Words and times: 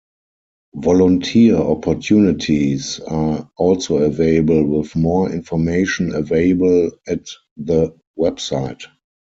Volunteer 0.77 1.57
opportunities 1.57 2.99
are 3.01 3.47
also 3.55 3.97
available 3.99 4.79
with 4.79 4.95
more 4.95 5.31
information 5.31 6.15
available 6.15 6.89
at 7.07 7.23
the 7.57 7.95
website. 8.17 8.81